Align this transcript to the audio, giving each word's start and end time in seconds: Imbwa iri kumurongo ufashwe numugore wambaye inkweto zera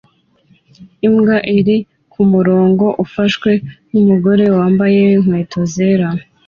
Imbwa 1.07 1.35
iri 1.57 1.77
kumurongo 2.11 2.85
ufashwe 3.03 3.49
numugore 3.93 4.43
wambaye 4.55 4.99
inkweto 5.17 5.59
zera 5.73 6.07